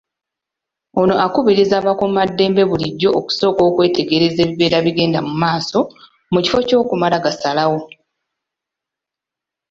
[1.01, 5.79] Ono akubirizza abakuumaddembe bulijjo okusooka okwetegereza ebibeera bigenda mu maaso
[6.31, 7.79] mu kifo ky'okumala gasalawo.